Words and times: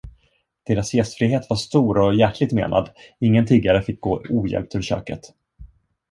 Deras 0.65 0.93
gästfrihet 0.93 1.49
var 1.49 1.57
stor 1.57 1.97
och 1.97 2.15
hjärtligt 2.15 2.51
menad, 2.51 2.89
ingen 3.19 3.45
tiggare 3.45 3.81
fick 3.81 4.01
gå 4.01 4.21
ohjälpt 4.29 4.75
ur 4.75 4.81
köket. 4.81 5.33